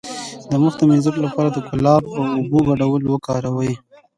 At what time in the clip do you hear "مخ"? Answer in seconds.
0.61-0.73